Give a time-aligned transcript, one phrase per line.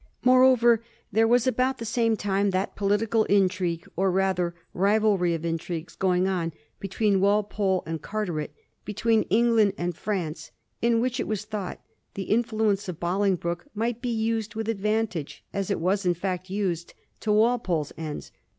[0.23, 5.95] Moreover, there was about the same time that political intrigue, or rather rivalry of intrigues,
[5.95, 8.51] going on between Walpole and Carteret,
[8.83, 10.49] between England and France,
[10.81, 11.83] in which it was thought
[12.15, 16.95] the influence of Bolingbroke might be used with advantage— as it was, in fact, used—
[17.21, 18.31] ^to Walpole's ends.